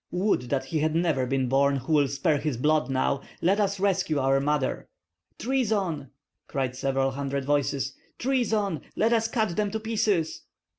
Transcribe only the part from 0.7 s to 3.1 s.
had never been born who will spare his blood